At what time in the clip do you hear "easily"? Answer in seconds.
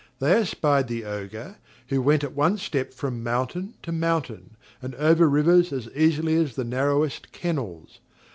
5.95-6.33